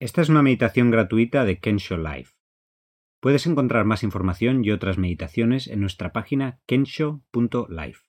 [0.00, 2.34] Esta es una meditación gratuita de Kensho Life.
[3.20, 8.00] Puedes encontrar más información y otras meditaciones en nuestra página kensho.life.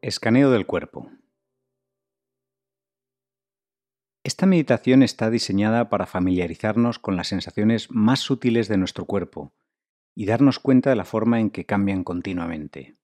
[0.00, 1.10] Escaneo del cuerpo.
[4.24, 9.52] Esta meditación está diseñada para familiarizarnos con las sensaciones más sutiles de nuestro cuerpo
[10.18, 12.96] y darnos cuenta de la forma en que cambian continuamente,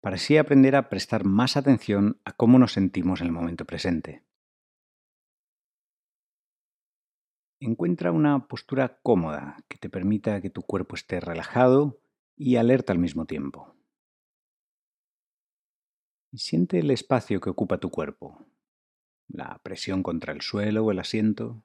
[0.00, 4.24] para así aprender a prestar más atención a cómo nos sentimos en el momento presente.
[7.60, 12.00] Encuentra una postura cómoda que te permita que tu cuerpo esté relajado
[12.36, 13.74] y alerta al mismo tiempo.
[16.32, 18.46] Y siente el espacio que ocupa tu cuerpo,
[19.28, 21.62] la presión contra el suelo o el asiento.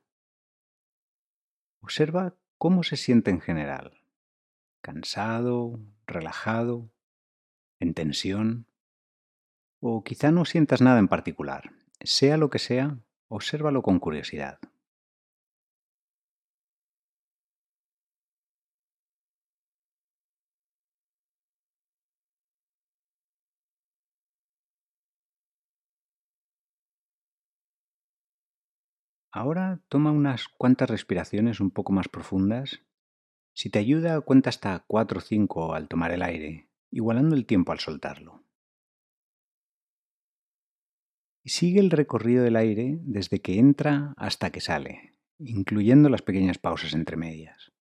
[1.79, 4.00] Observa cómo se siente en general
[4.81, 6.89] cansado, relajado,
[7.79, 8.67] en tensión.
[9.79, 11.71] O quizá no sientas nada en particular.
[12.01, 12.97] Sea lo que sea,
[13.27, 14.59] obsérvalo con curiosidad.
[29.33, 32.81] Ahora toma unas cuantas respiraciones un poco más profundas
[33.61, 37.71] si te ayuda, cuenta hasta 4 o 5 al tomar el aire, igualando el tiempo
[37.71, 38.43] al soltarlo.
[41.43, 46.57] Y sigue el recorrido del aire desde que entra hasta que sale, incluyendo las pequeñas
[46.57, 47.71] pausas entre medias.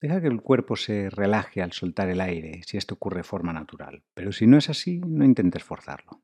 [0.00, 3.52] Deja que el cuerpo se relaje al soltar el aire si esto ocurre de forma
[3.52, 6.20] natural, pero si no es así, no intentes forzarlo.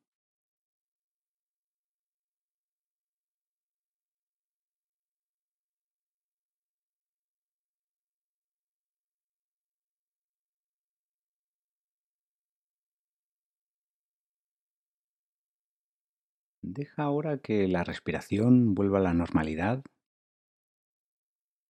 [16.71, 19.83] Deja ahora que la respiración vuelva a la normalidad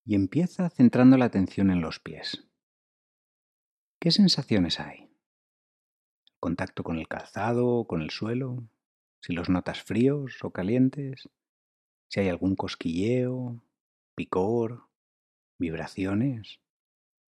[0.05, 2.49] y empieza centrando la atención en los pies.
[4.01, 5.09] ¿Qué sensaciones hay?
[6.41, 8.69] ¿Contacto con el calzado, con el suelo?
[9.23, 11.29] ¿Si los notas fríos o calientes?
[12.09, 13.63] ¿Si hay algún cosquilleo,
[14.17, 14.89] picor,
[15.61, 16.59] vibraciones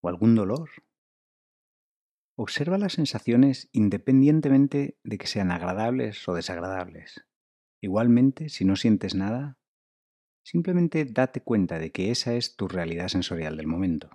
[0.02, 0.72] o algún dolor?
[2.36, 7.29] Observa las sensaciones independientemente de que sean agradables o desagradables.
[7.82, 9.58] Igualmente, si no sientes nada,
[10.44, 14.10] simplemente date cuenta de que esa es tu realidad sensorial del momento.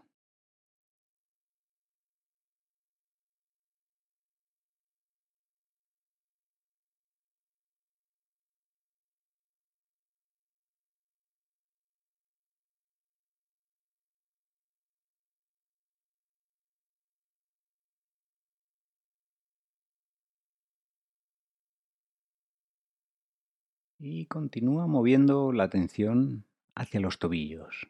[24.06, 26.44] Y continúa moviendo la atención
[26.74, 27.88] hacia los tobillos.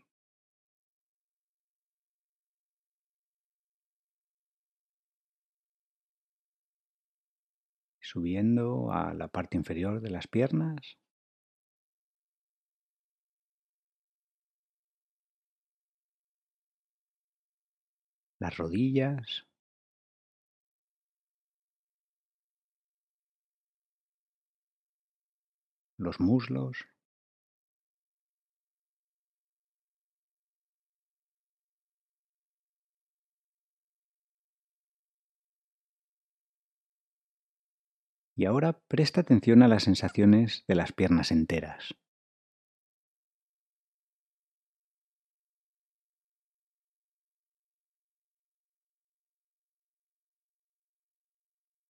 [8.00, 10.98] Subiendo a la parte inferior de las piernas.
[18.38, 19.46] Las rodillas.
[25.96, 26.86] Los muslos,
[38.36, 41.94] Y ahora presta atención a las sensaciones de las piernas enteras.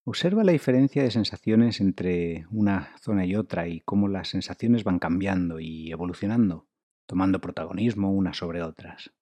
[0.07, 4.99] Observa la diferencia de sensaciones entre una zona y otra y cómo las sensaciones van
[4.99, 6.69] cambiando y evolucionando,
[7.07, 9.15] tomando protagonismo unas sobre otras.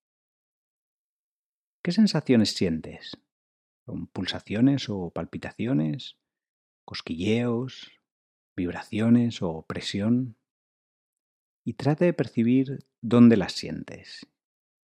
[1.84, 3.16] ¿Qué sensaciones sientes?
[3.86, 6.18] ¿Son pulsaciones o palpitaciones?
[6.84, 7.92] ¿Cosquilleos?
[8.56, 10.36] ¿Vibraciones o presión?
[11.64, 14.26] Y trata de percibir dónde las sientes.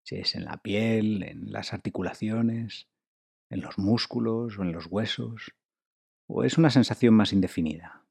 [0.01, 2.89] Si es en la piel, en las articulaciones,
[3.51, 5.53] en los músculos o en los huesos
[6.27, 8.05] o es una sensación más indefinida?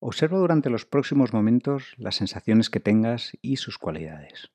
[0.00, 4.50] Observa durante los próximos momentos las sensaciones que tengas y sus cualidades.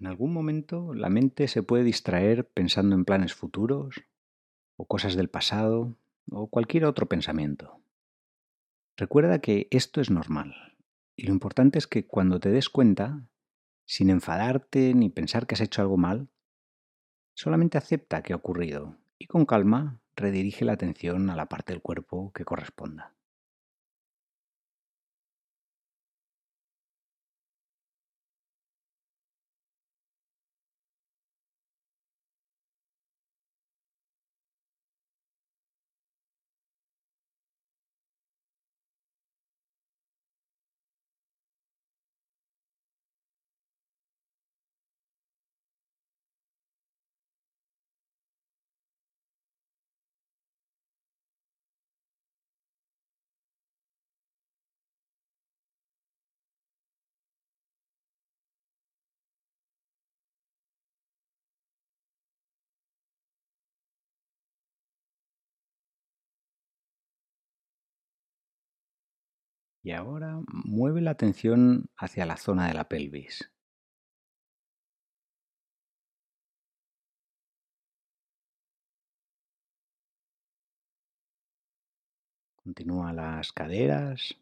[0.00, 4.04] En algún momento la mente se puede distraer pensando en planes futuros
[4.76, 5.96] o cosas del pasado
[6.30, 7.80] o cualquier otro pensamiento.
[8.96, 10.76] Recuerda que esto es normal
[11.16, 13.26] y lo importante es que cuando te des cuenta,
[13.86, 16.28] sin enfadarte ni pensar que has hecho algo mal,
[17.34, 21.82] solamente acepta que ha ocurrido y con calma redirige la atención a la parte del
[21.82, 23.17] cuerpo que corresponda.
[69.88, 73.50] Y ahora mueve la atención hacia la zona de la pelvis.
[82.62, 84.36] Continúa las caderas.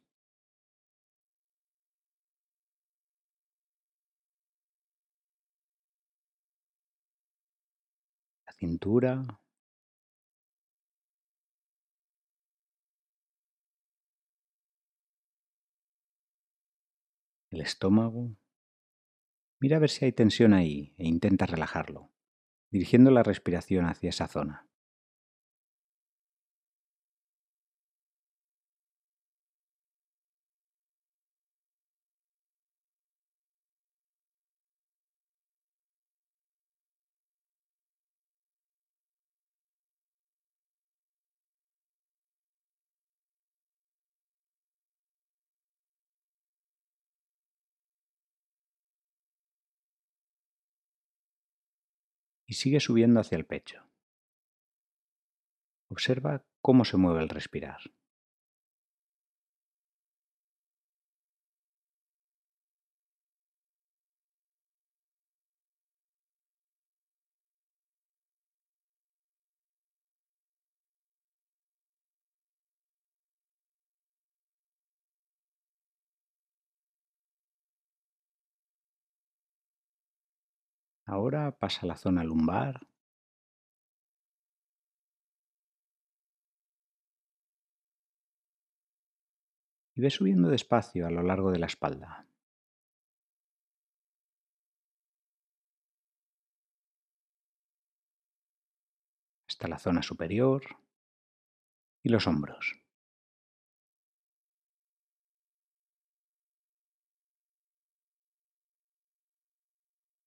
[8.47, 9.23] La cintura.
[17.57, 18.37] El estómago.
[19.59, 22.13] Mira a ver si hay tensión ahí e intenta relajarlo,
[22.71, 24.69] dirigiendo la respiración hacia esa zona.
[52.47, 53.83] Y sigue subiendo hacia el pecho.
[55.89, 57.81] Observa cómo se mueve el respirar.
[81.07, 82.81] Ahora pasa a la zona lumbar.
[89.95, 92.27] Y ve subiendo despacio a lo largo de la espalda.
[99.49, 100.63] Hasta la zona superior
[102.03, 102.86] y los hombros.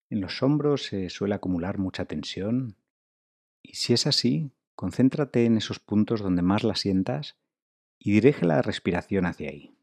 [0.09, 2.75] En los hombros se suele acumular mucha tensión
[3.61, 7.37] y si es así, concéntrate en esos puntos donde más la sientas
[7.99, 9.77] y dirige la respiración hacia ahí.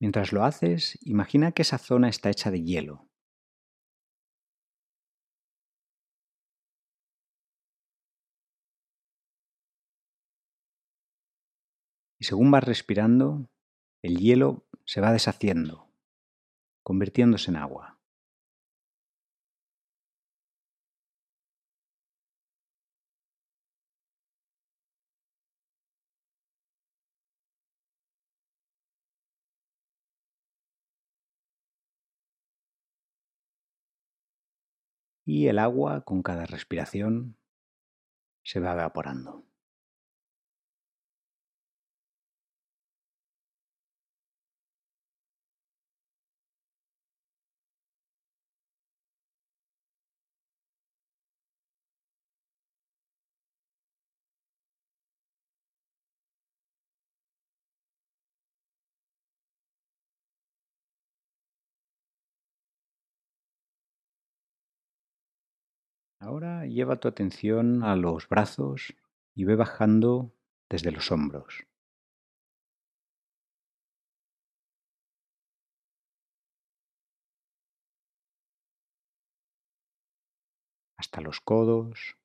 [0.00, 3.08] Mientras lo haces, imagina que esa zona está hecha de hielo.
[12.20, 13.48] Y según vas respirando,
[14.02, 15.92] el hielo se va deshaciendo,
[16.82, 17.97] convirtiéndose en agua.
[35.28, 37.36] Y el agua con cada respiración
[38.42, 39.44] se va evaporando.
[66.38, 68.94] Ahora lleva tu atención a los brazos
[69.34, 70.32] y ve bajando
[70.68, 71.66] desde los hombros.
[80.96, 82.16] hasta los codos,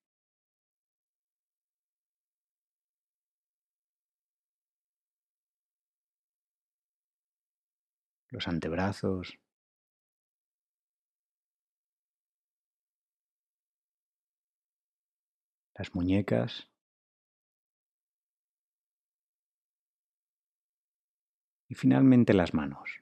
[8.29, 9.39] los antebrazos,
[15.75, 16.69] las muñecas
[21.67, 23.01] y finalmente las manos.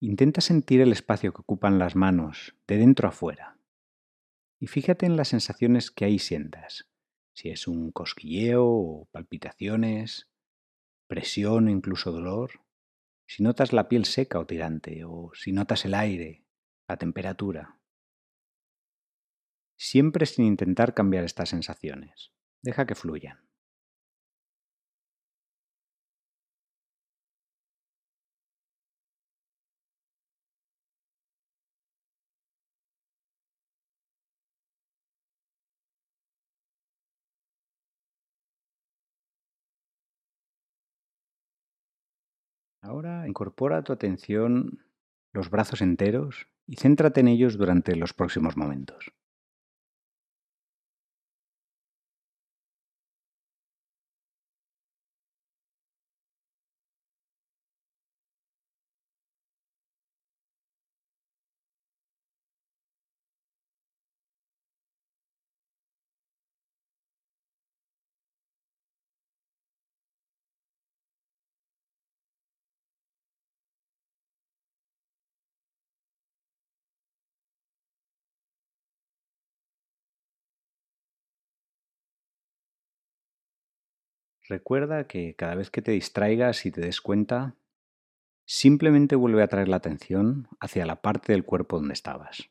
[0.00, 3.56] Intenta sentir el espacio que ocupan las manos de dentro a fuera
[4.58, 6.88] y fíjate en las sensaciones que ahí sientas,
[7.34, 10.30] si es un cosquilleo o palpitaciones,
[11.06, 12.62] presión o incluso dolor,
[13.28, 16.44] si notas la piel seca o tirante o si notas el aire,
[16.88, 17.75] la temperatura.
[19.78, 22.32] Siempre sin intentar cambiar estas sensaciones.
[22.62, 23.46] Deja que fluyan.
[42.80, 44.84] Ahora incorpora tu atención
[45.32, 49.15] los brazos enteros y céntrate en ellos durante los próximos momentos.
[84.48, 87.56] Recuerda que cada vez que te distraigas y te des cuenta,
[88.46, 92.48] simplemente vuelve a traer la atención hacia la parte del cuerpo donde estabas.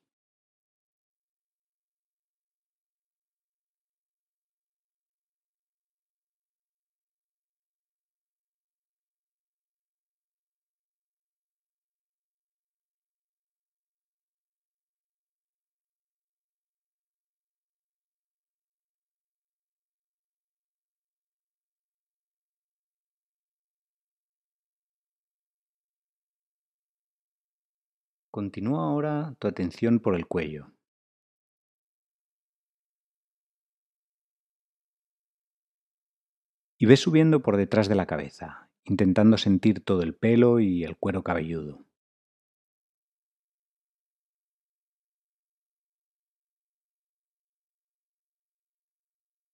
[28.35, 30.73] Continúa ahora tu atención por el cuello.
[36.77, 40.97] Y ve subiendo por detrás de la cabeza, intentando sentir todo el pelo y el
[40.97, 41.85] cuero cabelludo.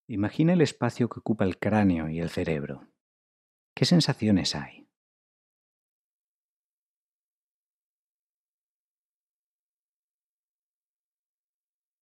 [0.07, 2.87] Imagina el espacio que ocupa el cráneo y el cerebro.
[3.75, 4.80] ¿Qué sensaciones hay?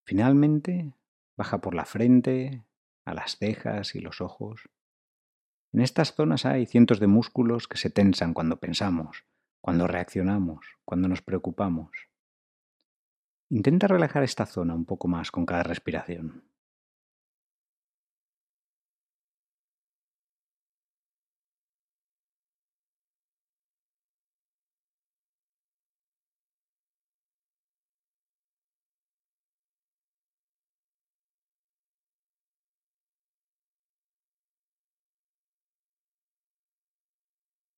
[0.10, 0.96] Finalmente,
[1.38, 2.66] baja por la frente,
[3.06, 4.68] a las cejas y los ojos.
[5.72, 9.28] En estas zonas hay cientos de músculos que se tensan cuando pensamos,
[9.62, 11.92] cuando reaccionamos, cuando nos preocupamos.
[13.50, 16.44] Intenta relajar esta zona un poco más con cada respiración.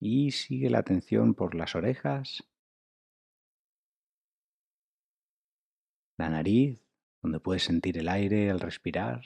[0.01, 2.43] Y sigue la atención por las orejas,
[6.17, 6.83] la nariz,
[7.21, 9.21] donde puedes sentir el aire al respirar,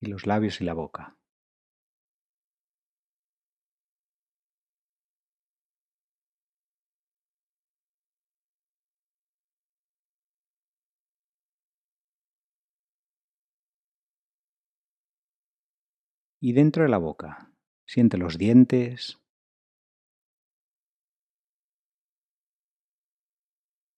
[0.00, 1.18] y los labios y la boca.
[16.42, 17.52] Y dentro de la boca.
[17.86, 19.20] Siente los dientes,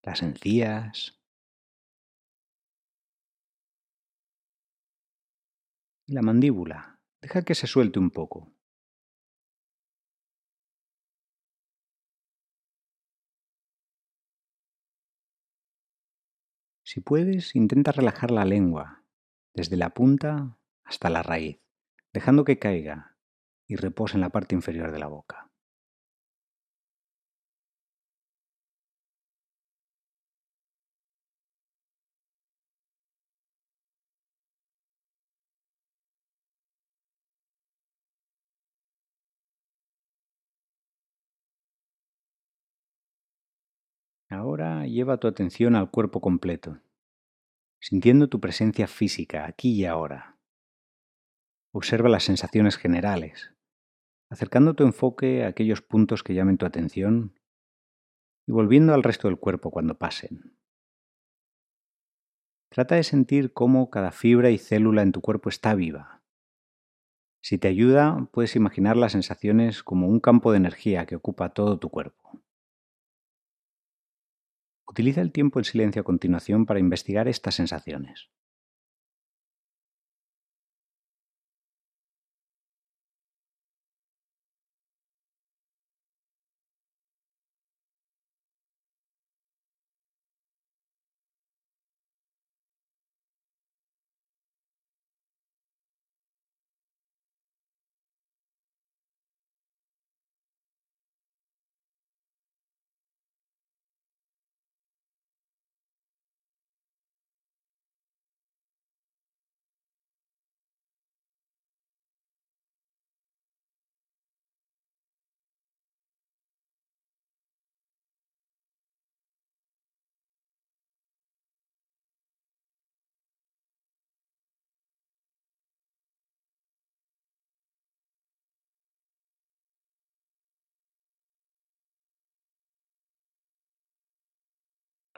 [0.03, 1.19] las encías
[6.07, 7.01] y la mandíbula.
[7.23, 8.53] Deja que se suelte un poco.
[16.83, 19.03] Si puedes, intenta relajar la lengua,
[19.55, 21.64] desde la punta hasta la raíz
[22.15, 23.17] dejando que caiga
[23.67, 25.51] y repose en la parte inferior de la boca.
[44.29, 46.79] Ahora lleva tu atención al cuerpo completo,
[47.81, 50.34] sintiendo tu presencia física aquí y ahora.
[51.77, 53.53] Observa las sensaciones generales,
[54.31, 57.35] acercando tu enfoque a aquellos puntos que llamen tu atención
[58.47, 60.57] y volviendo al resto del cuerpo cuando pasen.
[62.71, 66.23] Trata de sentir cómo cada fibra y célula en tu cuerpo está viva.
[67.43, 71.81] Si te ayuda, puedes imaginar las sensaciones como un campo de energía que ocupa todo
[71.81, 72.41] tu cuerpo.
[74.87, 78.31] Utiliza el tiempo en silencio a continuación para investigar estas sensaciones.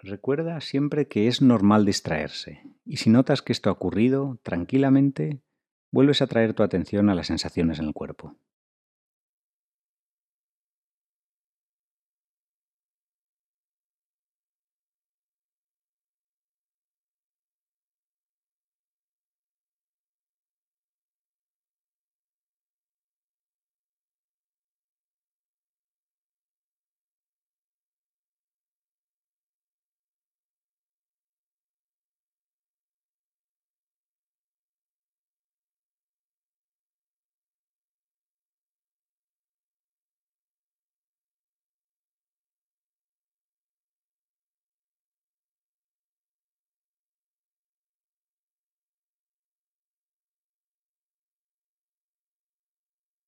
[0.03, 5.41] Recuerda siempre que es normal distraerse, y si notas que esto ha ocurrido, tranquilamente
[5.91, 8.37] vuelves a traer tu atención a las sensaciones en el cuerpo.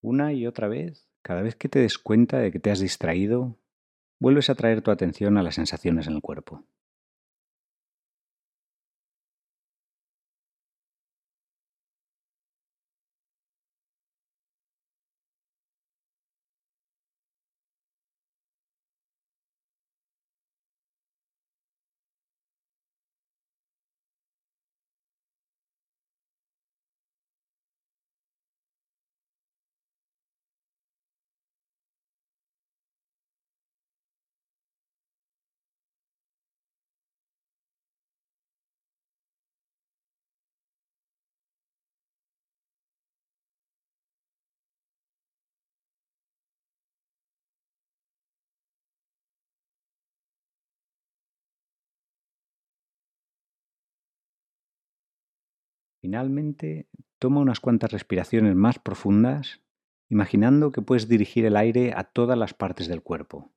[0.09, 3.59] Una y otra vez, cada vez que te des cuenta de que te has distraído,
[4.19, 6.65] vuelves a traer tu atención a las sensaciones en el cuerpo.
[56.09, 59.61] Finalmente, toma unas cuantas respiraciones más profundas,
[60.09, 63.53] imaginando que puedes dirigir el aire a todas las partes del cuerpo,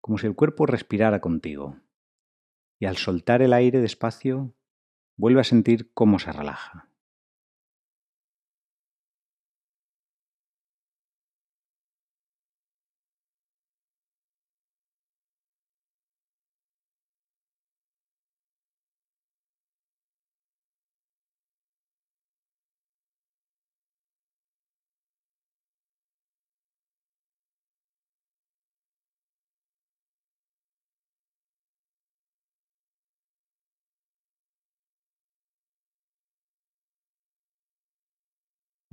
[0.00, 1.80] como si el cuerpo respirara contigo.
[2.78, 4.54] Y al soltar el aire despacio,
[5.16, 6.88] vuelve a sentir cómo se relaja.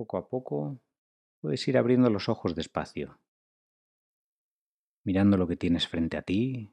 [0.02, 0.80] Poco a poco
[1.40, 3.20] puedes ir abriendo los ojos despacio,
[5.04, 6.72] mirando lo que tienes frente a ti,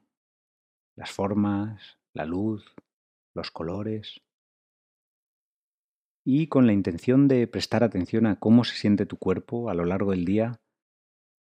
[0.96, 2.74] las formas, la luz,
[3.32, 4.20] los colores,
[6.24, 9.84] y con la intención de prestar atención a cómo se siente tu cuerpo a lo
[9.84, 10.60] largo del día,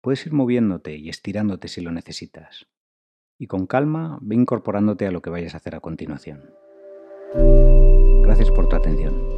[0.03, 2.69] puedes ir moviéndote y estirándote si lo necesitas.
[3.39, 6.51] Y con calma ve incorporándote a lo que vayas a hacer a continuación.
[8.25, 9.38] Gracias por tu atención.